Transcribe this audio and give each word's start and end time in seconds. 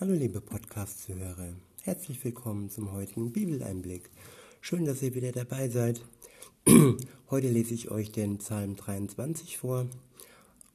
Hallo 0.00 0.12
liebe 0.12 0.40
Podcast-Zuhörer, 0.40 1.54
herzlich 1.82 2.24
willkommen 2.24 2.70
zum 2.70 2.92
heutigen 2.92 3.32
Bibeleinblick. 3.32 4.08
Schön, 4.60 4.84
dass 4.84 5.02
ihr 5.02 5.12
wieder 5.12 5.32
dabei 5.32 5.68
seid. 5.68 6.00
Heute 7.30 7.48
lese 7.48 7.74
ich 7.74 7.90
euch 7.90 8.12
den 8.12 8.38
Psalm 8.38 8.76
23 8.76 9.58
vor 9.58 9.88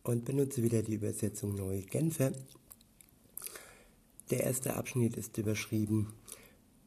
und 0.03 0.25
benutze 0.25 0.61
wieder 0.61 0.81
die 0.81 0.95
Übersetzung 0.95 1.55
Neue 1.55 1.83
Genfer. 1.83 2.33
Der 4.29 4.41
erste 4.41 4.75
Abschnitt 4.75 5.15
ist 5.15 5.37
überschrieben, 5.37 6.11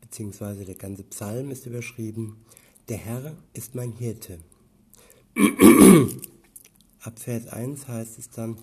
beziehungsweise 0.03 0.67
der 0.67 0.75
ganze 0.75 1.05
Psalm 1.05 1.51
ist 1.51 1.65
überschrieben, 1.65 2.45
der 2.91 2.99
Herr 2.99 3.35
ist 3.55 3.75
mein 3.75 3.93
Hirte. 3.93 4.41
Ab 7.01 7.19
Vers 7.19 7.47
1 7.47 7.89
heißt 7.89 8.19
es 8.19 8.29
dann, 8.29 8.59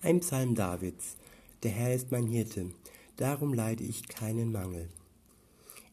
ein 0.00 0.20
Psalm 0.20 0.54
Davids. 0.54 1.16
Der 1.62 1.70
Herr 1.70 1.94
ist 1.94 2.10
mein 2.10 2.26
Hirte, 2.26 2.72
darum 3.16 3.54
leide 3.54 3.84
ich 3.84 4.08
keinen 4.08 4.50
Mangel. 4.50 4.88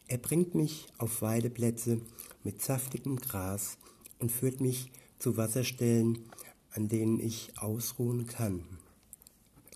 Er 0.08 0.18
bringt 0.18 0.55
mich 0.55 0.88
auf 0.98 1.22
Weideplätze 1.22 2.02
mit 2.44 2.64
saftigem 2.64 3.18
Gras 3.18 3.77
und 4.18 4.32
führt 4.32 4.62
mich 4.62 4.91
zu 5.20 5.38
Wasserstellen, 5.38 6.24
an 6.72 6.88
denen 6.88 7.20
ich 7.20 7.52
ausruhen 7.60 8.26
kann. 8.26 8.63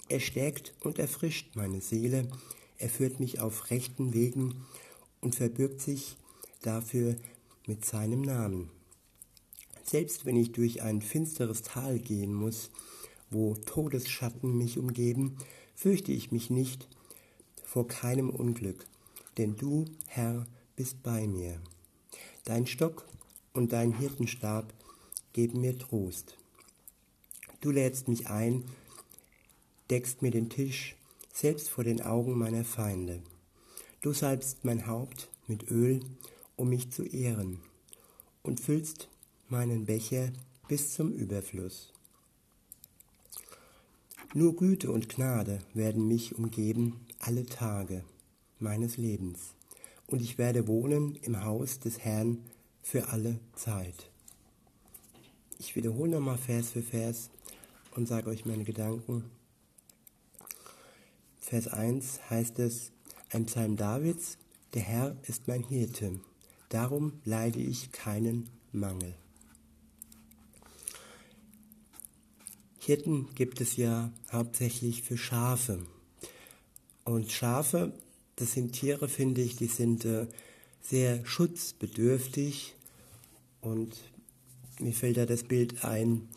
Er 0.10 0.20
stärkt 0.20 0.74
und 0.82 0.98
erfrischt 0.98 1.56
meine 1.56 1.80
Seele, 1.80 2.28
er 2.80 2.90
führt 2.90 3.20
mich 3.20 3.40
auf 3.40 3.70
rechten 3.70 4.16
Wegen 4.16 4.66
und 5.22 5.36
verbirgt 5.36 5.80
sich 5.80 6.18
dafür 6.64 7.16
mit 7.68 7.86
seinem 7.86 8.22
Namen. 8.22 8.72
Selbst 9.84 10.26
wenn 10.26 10.38
ich 10.38 10.54
durch 10.54 10.82
ein 10.82 11.04
finsteres 11.04 11.62
Tal 11.62 12.00
gehen 12.00 12.34
muss, 12.34 12.72
wo 13.30 13.54
Todesschatten 13.54 14.58
mich 14.58 14.80
umgeben, 14.80 15.38
fürchte 15.76 16.12
ich 16.12 16.32
mich 16.32 16.50
nicht 16.50 16.88
vor 17.64 17.88
keinem 17.88 18.30
Unglück, 18.30 18.86
denn 19.38 19.56
du, 19.56 19.86
Herr, 20.08 20.46
bist 20.76 21.02
bei 21.04 21.28
mir. 21.28 21.60
Dein 22.46 22.68
Stock 22.68 23.08
und 23.54 23.74
dein 23.74 23.98
Hirtenstab 23.98 24.74
geben 25.34 25.62
mir 25.62 25.78
Trost. 25.78 26.38
Du 27.62 27.72
lädst 27.72 28.08
mich 28.08 28.28
ein, 28.28 28.64
deckst 29.90 30.22
mir 30.22 30.32
den 30.32 30.50
Tisch, 30.50 30.96
selbst 31.34 31.70
vor 31.70 31.84
den 31.84 32.02
Augen 32.02 32.38
meiner 32.38 32.64
Feinde. 32.64 33.22
Du 34.02 34.14
salbst 34.14 34.66
mein 34.66 34.86
Haupt 34.86 35.30
mit 35.48 35.72
Öl, 35.72 36.02
um 36.56 36.70
mich 36.70 36.92
zu 36.92 37.04
ehren, 37.04 37.60
und 38.44 38.60
füllst 38.60 39.08
meinen 39.50 39.86
Becher 39.86 40.32
bis 40.68 40.94
zum 40.94 41.12
Überfluss. 41.14 41.94
Nur 44.36 44.56
Güte 44.56 44.92
und 44.92 45.10
Gnade 45.10 45.60
werden 45.76 46.08
mich 46.08 46.36
umgeben 46.36 47.06
alle 47.20 47.46
Tage 47.46 48.04
meines 48.58 48.98
Lebens, 48.98 49.54
und 50.08 50.24
ich 50.24 50.40
werde 50.40 50.68
wohnen 50.68 51.16
im 51.18 51.44
Haus 51.44 51.80
des 51.80 52.00
Herrn 52.00 52.40
für 52.82 53.10
alle 53.10 53.40
Zeit. 53.54 54.10
Ich 55.60 55.76
wiederhole 55.76 56.10
nochmal 56.10 56.40
Vers 56.40 56.72
für 56.72 56.82
Vers 56.82 57.30
und 57.96 58.08
sage 58.08 58.32
euch 58.32 58.44
meine 58.44 58.64
Gedanken. 58.64 59.24
Vers 61.40 61.68
1 61.68 62.32
heißt 62.32 62.58
es, 62.58 62.92
ein 63.30 63.46
Psalm 63.46 63.76
Davids, 63.76 64.40
der 64.74 64.82
Herr 64.82 65.16
ist 65.28 65.48
mein 65.48 65.62
Hirte, 65.62 66.20
darum 66.70 67.14
leide 67.24 67.60
ich 67.60 67.92
keinen 67.92 68.50
Mangel. 68.72 69.14
Hirten 72.86 73.34
gibt 73.34 73.62
es 73.62 73.78
ja 73.78 74.12
hauptsächlich 74.30 75.04
für 75.04 75.18
Schafe. 75.18 75.80
Und 77.06 77.32
Schafe, 77.32 77.94
das 78.36 78.52
sind 78.52 78.74
Tiere, 78.74 79.08
finde 79.08 79.42
ich, 79.42 79.56
die 79.56 79.68
sind 79.68 80.04
äh, 80.04 80.28
sehr 80.82 81.26
schutzbedürftig. 81.26 82.76
Und 83.62 83.96
mir 84.80 84.92
fällt 84.92 85.16
da 85.16 85.26
das 85.26 85.44
Bild 85.44 85.86
ein, 85.86 86.28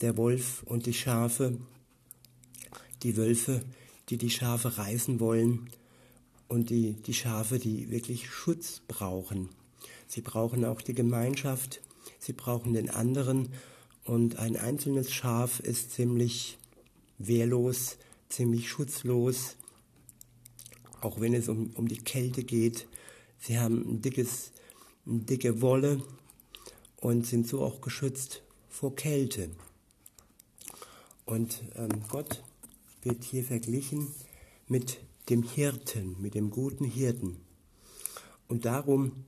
der 0.00 0.16
Wolf 0.16 0.62
und 0.66 0.86
die 0.86 0.94
Schafe, 0.94 1.58
die 3.02 3.16
Wölfe, 3.16 3.64
die 4.08 4.18
die 4.18 4.30
Schafe 4.30 4.78
reißen 4.78 5.18
wollen 5.18 5.68
und 6.46 6.70
die, 6.70 6.92
die 6.92 7.14
Schafe, 7.14 7.58
die 7.58 7.90
wirklich 7.90 8.30
Schutz 8.30 8.82
brauchen. 8.86 9.48
Sie 10.06 10.20
brauchen 10.20 10.64
auch 10.64 10.80
die 10.80 10.94
Gemeinschaft, 10.94 11.80
sie 12.20 12.34
brauchen 12.34 12.72
den 12.72 12.88
anderen 12.88 13.48
und 14.08 14.38
ein 14.38 14.56
einzelnes 14.56 15.12
Schaf 15.12 15.60
ist 15.60 15.92
ziemlich 15.92 16.56
wehrlos, 17.18 17.98
ziemlich 18.30 18.66
schutzlos, 18.66 19.56
auch 21.02 21.20
wenn 21.20 21.34
es 21.34 21.50
um, 21.50 21.72
um 21.74 21.86
die 21.88 21.98
Kälte 21.98 22.42
geht. 22.42 22.88
Sie 23.38 23.58
haben 23.58 23.84
ein 23.86 24.00
dickes, 24.00 24.52
eine 25.06 25.20
dicke 25.20 25.60
Wolle 25.60 26.02
und 26.96 27.26
sind 27.26 27.46
so 27.46 27.62
auch 27.62 27.82
geschützt 27.82 28.42
vor 28.70 28.96
Kälte. 28.96 29.50
Und 31.26 31.62
ähm, 31.76 32.02
Gott 32.08 32.42
wird 33.02 33.24
hier 33.24 33.44
verglichen 33.44 34.08
mit 34.68 35.00
dem 35.28 35.42
Hirten, 35.42 36.16
mit 36.18 36.34
dem 36.34 36.48
guten 36.48 36.84
Hirten. 36.84 37.36
Und 38.48 38.64
darum 38.64 39.26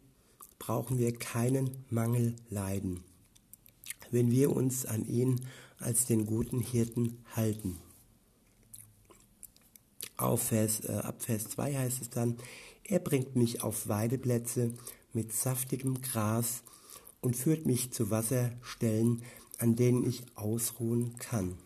brauchen 0.58 0.98
wir 0.98 1.14
keinen 1.14 1.84
Mangel 1.90 2.34
leiden 2.48 3.04
wenn 4.10 4.30
wir 4.30 4.54
uns 4.54 4.86
an 4.86 5.06
ihn 5.06 5.40
als 5.78 6.06
den 6.06 6.26
guten 6.26 6.60
Hirten 6.60 7.24
halten. 7.34 7.78
Auf 10.16 10.48
Vers, 10.48 10.80
äh, 10.80 10.92
ab 10.92 11.22
Vers 11.22 11.48
2 11.48 11.74
heißt 11.74 12.02
es 12.02 12.10
dann, 12.10 12.36
er 12.84 12.98
bringt 12.98 13.36
mich 13.36 13.62
auf 13.62 13.88
Weideplätze 13.88 14.72
mit 15.12 15.32
saftigem 15.32 16.02
Gras 16.02 16.62
und 17.20 17.36
führt 17.36 17.66
mich 17.66 17.92
zu 17.92 18.10
Wasserstellen, 18.10 19.22
an 19.58 19.76
denen 19.76 20.06
ich 20.06 20.24
ausruhen 20.34 21.16
kann. 21.18 21.56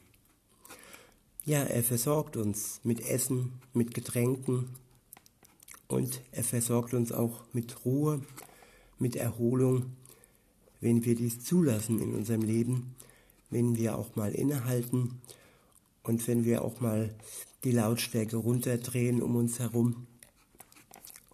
Ja, 1.44 1.62
er 1.62 1.83
versorgt 1.83 2.37
uns 2.37 2.81
mit 2.84 3.00
Essen, 3.00 3.53
mit 3.72 3.93
Getränken 3.93 4.71
und 5.88 6.22
er 6.33 6.44
versorgt 6.44 6.94
uns 6.94 7.12
auch 7.12 7.44
mit 7.53 7.84
Ruhe, 7.84 8.22
mit 8.99 9.16
Erholung 9.16 9.93
wenn 10.84 11.03
wir 11.03 11.15
dies 11.15 11.43
zulassen 11.43 11.99
in 11.99 12.15
unserem 12.15 12.43
Leben, 12.43 12.95
wenn 13.49 13.75
wir 13.75 13.97
auch 13.97 14.17
mal 14.17 14.34
innehalten 14.34 15.19
und 16.03 16.28
wenn 16.28 16.45
wir 16.45 16.62
auch 16.62 16.81
mal 16.81 17.15
die 17.65 17.72
Lautstärke 17.72 18.37
runterdrehen 18.37 19.22
um 19.22 19.34
uns 19.34 19.59
herum 19.61 20.06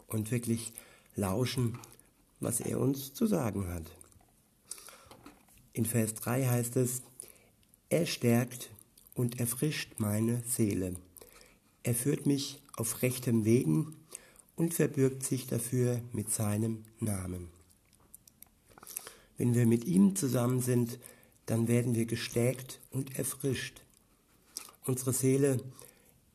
und 0.07 0.31
wirklich 0.31 0.73
lauschen, 1.17 1.79
was 2.39 2.61
er 2.61 2.79
uns 2.79 3.13
zu 3.13 3.27
sagen 3.27 3.67
hat. 3.67 3.83
In 5.73 5.85
Vers 5.85 6.15
3 6.15 6.47
heißt 6.47 6.77
es, 6.77 7.03
er 7.89 8.07
stärkt 8.07 8.71
und 9.15 9.41
erfrischt 9.41 9.95
meine 9.99 10.45
Seele. 10.47 10.95
Er 11.83 11.97
führt 11.97 12.25
mich 12.25 12.63
auf 12.77 13.03
rechtem 13.03 13.45
Wegen 13.45 13.97
und 14.55 14.75
verbürgt 14.75 15.25
sich 15.25 15.49
dafür 15.49 16.01
mit 16.13 16.31
seinem 16.31 16.85
Namen. 17.01 17.60
Wenn 19.41 19.55
wir 19.55 19.65
mit 19.65 19.87
ihm 19.87 20.17
zusammen 20.17 20.61
sind, 20.61 20.99
dann 21.47 21.67
werden 21.67 21.95
wir 21.95 22.05
gestärkt 22.05 22.79
und 22.91 23.17
erfrischt. 23.19 23.81
Unsere 24.85 25.15
Seele 25.15 25.63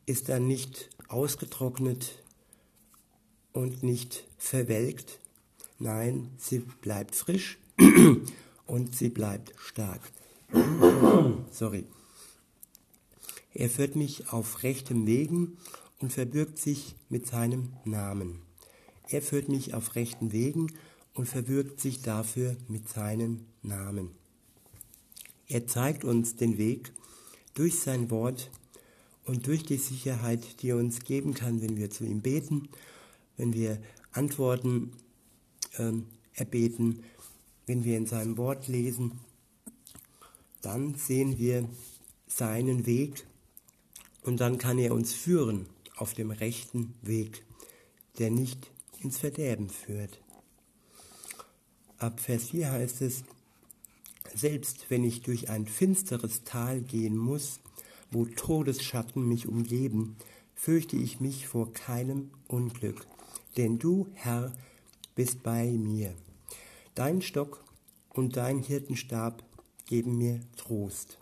ist 0.08 0.28
dann 0.28 0.48
nicht 0.48 0.90
ausgetrocknet 1.08 2.24
und 3.54 3.84
nicht 3.84 4.24
verwelkt. 4.40 5.20
Nein, 5.78 6.32
sie 6.40 6.58
bleibt 6.82 7.14
frisch 7.14 7.60
und 8.66 8.96
sie 8.96 9.10
bleibt 9.10 9.54
stark. 9.60 10.02
Sorry. 11.52 11.86
Er 13.54 13.70
führt 13.70 13.96
mich 13.96 14.34
auf 14.34 14.64
rechtem 14.64 15.06
Wegen 15.06 15.60
und 16.00 16.12
verbürgt 16.12 16.58
sich 16.58 16.96
mit 17.10 17.28
seinem 17.28 17.72
Namen. 17.84 18.42
Er 19.10 19.22
führt 19.22 19.48
mich 19.48 19.76
auf 19.76 19.94
rechten 19.94 20.32
Wegen 20.32 20.72
und 21.16 21.28
verwirkt 21.28 21.80
sich 21.80 22.02
dafür 22.02 22.56
mit 22.68 22.88
seinem 22.88 23.46
Namen. 23.64 24.12
Er 25.48 25.66
zeigt 25.66 26.04
uns 26.04 26.36
den 26.36 26.58
Weg 26.58 26.92
durch 27.54 27.80
sein 27.80 28.12
Wort 28.12 28.52
und 29.24 29.48
durch 29.48 29.64
die 29.64 29.78
Sicherheit, 29.78 30.62
die 30.62 30.70
er 30.70 30.78
uns 30.78 31.00
geben 31.00 31.34
kann, 31.34 31.62
wenn 31.62 31.78
wir 31.78 31.90
zu 31.90 32.04
ihm 32.04 32.22
beten, 32.22 32.70
wenn 33.38 33.54
wir 33.54 33.82
Antworten 34.12 34.92
ähm, 35.78 36.06
erbeten, 36.34 37.04
wenn 37.66 37.84
wir 37.84 37.98
in 37.98 38.06
seinem 38.06 38.38
Wort 38.38 38.68
lesen, 38.68 39.20
dann 40.62 40.96
sehen 40.96 41.38
wir 41.38 41.68
seinen 42.28 42.86
Weg 42.86 43.26
und 44.24 44.40
dann 44.42 44.58
kann 44.58 44.78
er 44.78 44.94
uns 44.94 45.14
führen 45.14 45.68
auf 45.96 46.14
dem 46.14 46.32
rechten 46.32 46.94
Weg, 47.02 47.46
der 48.20 48.32
nicht 48.32 48.72
ins 49.00 49.18
Verderben 49.18 49.70
führt. 49.70 50.20
Ab 51.98 52.20
Vers 52.20 52.50
4 52.50 52.72
heißt 52.72 53.02
es, 53.02 53.24
selbst 54.34 54.90
wenn 54.90 55.04
ich 55.04 55.22
durch 55.22 55.50
ein 55.50 55.66
finsteres 55.66 56.44
Tal 56.44 56.82
gehen 56.82 57.16
muss, 57.16 57.60
wo 58.12 58.26
Todesschatten 58.26 59.28
mich 59.28 59.48
umgeben, 59.48 60.18
fürchte 60.56 60.98
ich 60.98 61.20
mich 61.20 61.48
vor 61.48 61.72
keinem 61.74 62.32
Unglück, 62.48 63.08
denn 63.58 63.80
du, 63.80 64.08
Herr, 64.14 64.54
bist 65.16 65.44
bei 65.44 65.72
mir. 65.72 66.14
Dein 66.96 67.22
Stock 67.22 67.64
und 68.10 68.36
dein 68.36 68.60
Hirtenstab 68.60 69.44
geben 69.86 70.18
mir 70.18 70.42
Trost. 70.58 71.18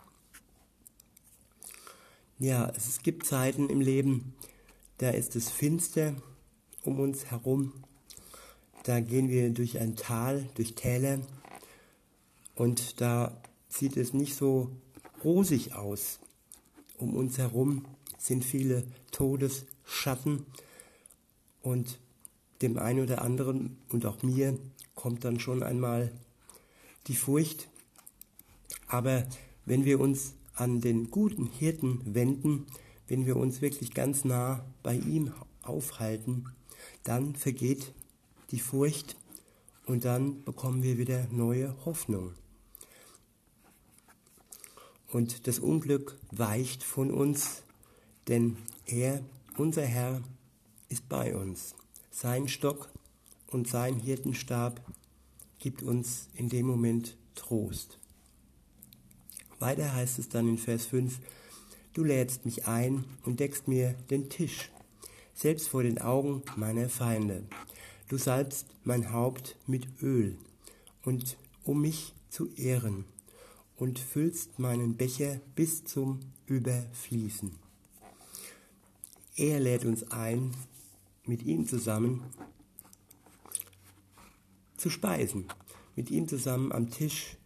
Ja, 2.38 2.72
es 2.76 3.00
gibt 3.02 3.26
Zeiten 3.26 3.68
im 3.68 3.80
Leben, 3.80 4.34
da 4.98 5.10
ist 5.10 5.36
es 5.36 5.50
finster 5.50 6.14
um 6.82 6.98
uns 6.98 7.26
herum. 7.26 7.72
Da 8.84 9.00
gehen 9.00 9.30
wir 9.30 9.48
durch 9.48 9.80
ein 9.80 9.96
Tal, 9.96 10.46
durch 10.56 10.74
Täler 10.74 11.18
und 12.54 13.00
da 13.00 13.34
sieht 13.66 13.96
es 13.96 14.12
nicht 14.12 14.36
so 14.36 14.70
rosig 15.24 15.72
aus. 15.72 16.20
Um 16.98 17.16
uns 17.16 17.38
herum 17.38 17.86
sind 18.18 18.44
viele 18.44 18.84
Todesschatten 19.10 20.44
und 21.62 21.98
dem 22.60 22.76
einen 22.76 23.00
oder 23.00 23.22
anderen 23.22 23.78
und 23.88 24.04
auch 24.04 24.22
mir 24.22 24.58
kommt 24.94 25.24
dann 25.24 25.40
schon 25.40 25.62
einmal 25.62 26.12
die 27.06 27.16
Furcht. 27.16 27.68
Aber 28.86 29.26
wenn 29.64 29.86
wir 29.86 29.98
uns 29.98 30.34
an 30.52 30.82
den 30.82 31.10
guten 31.10 31.46
Hirten 31.46 32.02
wenden, 32.04 32.66
wenn 33.08 33.24
wir 33.24 33.36
uns 33.36 33.62
wirklich 33.62 33.94
ganz 33.94 34.26
nah 34.26 34.62
bei 34.82 34.94
ihm 34.94 35.32
aufhalten, 35.62 36.50
dann 37.02 37.34
vergeht 37.34 37.94
die 38.50 38.60
Furcht 38.60 39.16
und 39.86 40.04
dann 40.04 40.44
bekommen 40.44 40.82
wir 40.82 40.98
wieder 40.98 41.26
neue 41.30 41.74
Hoffnung. 41.84 42.32
Und 45.08 45.46
das 45.46 45.58
Unglück 45.58 46.18
weicht 46.32 46.82
von 46.82 47.10
uns, 47.10 47.62
denn 48.28 48.56
er, 48.86 49.22
unser 49.56 49.86
Herr, 49.86 50.22
ist 50.88 51.08
bei 51.08 51.36
uns. 51.36 51.74
Sein 52.10 52.48
Stock 52.48 52.88
und 53.48 53.68
sein 53.68 54.00
Hirtenstab 54.00 54.80
gibt 55.58 55.82
uns 55.82 56.28
in 56.34 56.48
dem 56.48 56.66
Moment 56.66 57.16
Trost. 57.34 57.98
Weiter 59.58 59.94
heißt 59.94 60.18
es 60.18 60.28
dann 60.28 60.48
in 60.48 60.58
Vers 60.58 60.86
5, 60.86 61.20
Du 61.94 62.02
lädst 62.02 62.44
mich 62.44 62.66
ein 62.66 63.04
und 63.22 63.38
deckst 63.38 63.68
mir 63.68 63.94
den 64.10 64.28
Tisch, 64.28 64.68
selbst 65.32 65.68
vor 65.68 65.84
den 65.84 66.00
Augen 66.00 66.42
meiner 66.56 66.88
Feinde. 66.88 67.44
Du 68.08 68.18
salbst 68.18 68.66
mein 68.84 69.12
Haupt 69.12 69.56
mit 69.66 69.86
Öl 70.02 70.36
und 71.02 71.36
um 71.64 71.80
mich 71.80 72.14
zu 72.28 72.48
ehren 72.54 73.04
und 73.76 73.98
füllst 73.98 74.58
meinen 74.58 74.96
Becher 74.96 75.40
bis 75.54 75.84
zum 75.84 76.20
Überfließen. 76.46 77.52
Er 79.36 79.58
lädt 79.58 79.84
uns 79.84 80.10
ein, 80.10 80.54
mit 81.24 81.42
ihm 81.42 81.66
zusammen 81.66 82.22
zu 84.76 84.90
speisen, 84.90 85.48
mit 85.96 86.10
ihm 86.10 86.28
zusammen 86.28 86.72
am 86.72 86.90
Tisch 86.90 87.36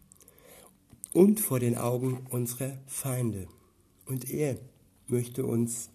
und 1.13 1.41
vor 1.41 1.61
den 1.61 1.79
Augen 1.79 2.27
unserer 2.31 2.79
Feinde. 2.87 3.47
Und 4.07 4.29
er 4.31 4.59
möchte 5.07 5.47
uns 5.47 5.91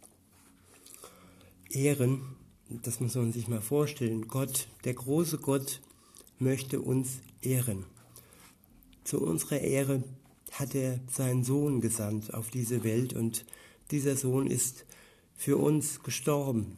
ehren. 1.69 2.35
Das 2.69 2.99
muss 2.99 3.15
man 3.15 3.31
sich 3.31 3.47
mal 3.47 3.61
vorstellen. 3.61 4.27
Gott, 4.27 4.67
der 4.83 4.93
große 4.93 5.37
Gott, 5.37 5.81
möchte 6.39 6.81
uns 6.81 7.19
ehren. 7.41 7.85
Zu 9.03 9.21
unserer 9.21 9.59
Ehre 9.59 10.03
hat 10.51 10.75
er 10.75 10.99
seinen 11.11 11.43
Sohn 11.43 11.81
gesandt 11.81 12.33
auf 12.33 12.49
diese 12.49 12.83
Welt 12.83 13.13
und 13.13 13.45
dieser 13.91 14.15
Sohn 14.15 14.47
ist 14.47 14.85
für 15.35 15.57
uns 15.57 16.03
gestorben. 16.03 16.77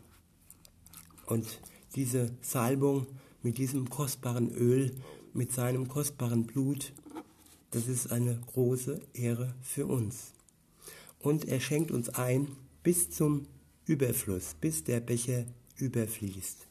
Und 1.28 1.62
diese 1.96 2.32
Salbung 2.42 3.08
mit 3.42 3.58
diesem 3.58 3.90
kostbaren 3.90 4.50
Öl, 4.50 4.96
mit 5.34 5.52
seinem 5.52 5.88
kostbaren 5.88 6.46
Blut, 6.46 6.94
das 7.72 7.88
ist 7.88 8.12
eine 8.12 8.40
große 8.54 9.02
Ehre 9.14 9.54
für 9.62 9.86
uns 9.86 10.36
und 11.26 11.46
er 11.46 11.60
schenkt 11.60 11.92
uns 11.92 12.10
ein 12.10 12.56
bis 12.84 13.10
zum 13.10 13.48
Überfluss, 13.86 14.56
bis 14.62 14.84
der 14.84 15.00
Becher 15.00 15.46
überfließt. 15.78 16.68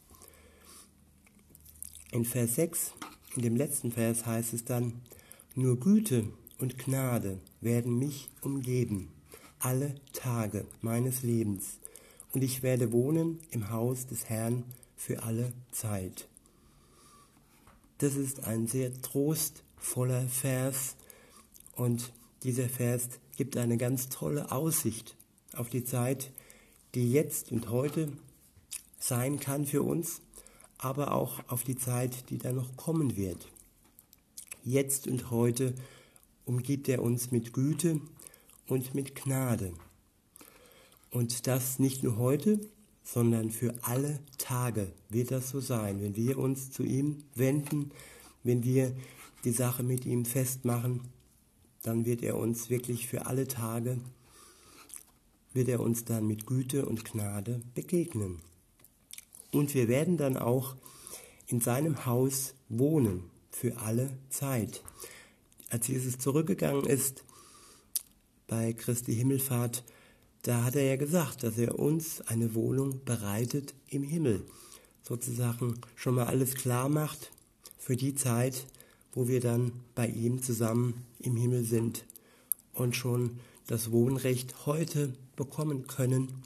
In 2.12 2.24
Vers 2.24 2.54
6, 2.54 2.92
in 3.36 3.42
dem 3.42 3.56
letzten 3.56 3.92
Vers 3.92 4.26
heißt 4.26 4.54
es 4.54 4.64
dann, 4.64 5.02
nur 5.54 5.78
Güte 5.78 6.24
und 6.58 6.78
Gnade 6.78 7.40
werden 7.60 7.98
mich 7.98 8.28
umgeben, 8.40 9.12
alle 9.58 9.94
Tage 10.12 10.66
meines 10.80 11.22
Lebens, 11.22 11.78
und 12.32 12.42
ich 12.42 12.62
werde 12.62 12.92
wohnen 12.92 13.40
im 13.50 13.70
Haus 13.70 14.06
des 14.06 14.28
Herrn 14.28 14.64
für 14.96 15.22
alle 15.22 15.52
Zeit. 15.70 16.28
Das 17.98 18.16
ist 18.16 18.44
ein 18.44 18.66
sehr 18.66 18.92
trostvoller 19.02 20.26
Vers 20.28 20.96
und 21.76 22.12
dieser 22.42 22.68
Vers 22.68 23.08
gibt 23.36 23.56
eine 23.56 23.76
ganz 23.76 24.08
tolle 24.08 24.52
Aussicht 24.52 25.16
auf 25.54 25.68
die 25.68 25.84
Zeit, 25.84 26.32
die 26.94 27.10
jetzt 27.10 27.52
und 27.52 27.70
heute 27.70 28.12
sein 29.06 29.40
kann 29.40 29.66
für 29.66 29.82
uns, 29.82 30.20
aber 30.78 31.12
auch 31.12 31.40
auf 31.48 31.64
die 31.64 31.76
Zeit, 31.76 32.30
die 32.30 32.38
da 32.38 32.52
noch 32.52 32.76
kommen 32.76 33.16
wird. 33.16 33.48
Jetzt 34.62 35.06
und 35.06 35.30
heute 35.30 35.74
umgibt 36.44 36.88
er 36.88 37.02
uns 37.02 37.30
mit 37.30 37.52
Güte 37.52 38.00
und 38.66 38.94
mit 38.94 39.14
Gnade. 39.14 39.72
Und 41.10 41.46
das 41.46 41.78
nicht 41.78 42.02
nur 42.02 42.16
heute, 42.16 42.58
sondern 43.02 43.50
für 43.50 43.74
alle 43.82 44.20
Tage 44.38 44.92
wird 45.10 45.30
das 45.30 45.50
so 45.50 45.60
sein, 45.60 46.00
wenn 46.00 46.16
wir 46.16 46.38
uns 46.38 46.70
zu 46.70 46.82
ihm 46.82 47.24
wenden, 47.34 47.90
wenn 48.42 48.64
wir 48.64 48.94
die 49.44 49.52
Sache 49.52 49.82
mit 49.82 50.06
ihm 50.06 50.24
festmachen 50.24 51.02
dann 51.84 52.06
wird 52.06 52.22
er 52.22 52.38
uns 52.38 52.70
wirklich 52.70 53.06
für 53.06 53.26
alle 53.26 53.46
Tage, 53.46 53.98
wird 55.52 55.68
er 55.68 55.80
uns 55.80 56.06
dann 56.06 56.26
mit 56.26 56.46
Güte 56.46 56.86
und 56.86 57.04
Gnade 57.04 57.60
begegnen. 57.74 58.40
Und 59.54 59.72
wir 59.72 59.86
werden 59.86 60.16
dann 60.16 60.36
auch 60.36 60.74
in 61.46 61.60
seinem 61.60 62.06
Haus 62.06 62.54
wohnen 62.68 63.30
für 63.50 63.76
alle 63.78 64.10
Zeit. 64.28 64.82
Als 65.70 65.86
Jesus 65.86 66.18
zurückgegangen 66.18 66.84
ist 66.84 67.22
bei 68.48 68.72
Christi 68.72 69.14
Himmelfahrt, 69.14 69.84
da 70.42 70.64
hat 70.64 70.74
er 70.74 70.82
ja 70.82 70.96
gesagt, 70.96 71.44
dass 71.44 71.56
er 71.56 71.78
uns 71.78 72.20
eine 72.22 72.54
Wohnung 72.54 73.04
bereitet 73.04 73.74
im 73.88 74.02
Himmel. 74.02 74.44
Sozusagen 75.02 75.80
schon 75.94 76.16
mal 76.16 76.26
alles 76.26 76.54
klar 76.54 76.88
macht 76.88 77.30
für 77.78 77.94
die 77.94 78.16
Zeit, 78.16 78.66
wo 79.12 79.28
wir 79.28 79.40
dann 79.40 79.70
bei 79.94 80.08
ihm 80.08 80.42
zusammen 80.42 81.04
im 81.20 81.36
Himmel 81.36 81.64
sind 81.64 82.04
und 82.72 82.96
schon 82.96 83.38
das 83.68 83.92
Wohnrecht 83.92 84.66
heute 84.66 85.14
bekommen 85.36 85.86
können, 85.86 86.42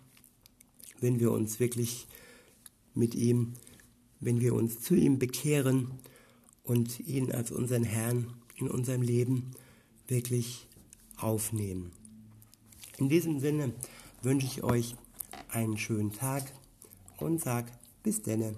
wenn 1.01 1.21
wir 1.21 1.33
uns 1.33 1.59
wirklich 1.59 2.07
mit 2.99 3.15
ihm, 3.15 3.55
wenn 4.21 4.41
wir 4.41 4.55
uns 4.55 4.81
zu 4.81 4.95
ihm 4.95 5.19
bekehren 5.19 5.91
und 6.65 7.01
ihn 7.01 7.33
als 7.33 7.51
unseren 7.51 7.85
Herrn 7.85 8.35
in 8.57 8.69
unserem 8.69 9.03
Leben 9.03 9.53
wirklich 10.09 10.67
aufnehmen. 11.17 11.93
In 12.99 13.09
diesem 13.09 13.39
Sinne 13.39 13.73
wünsche 14.23 14.47
ich 14.47 14.65
euch 14.65 14.97
einen 15.49 15.79
schönen 15.79 16.13
Tag 16.13 16.53
und 17.19 17.41
sag 17.41 17.67
bis 18.03 18.23
denne. 18.23 18.55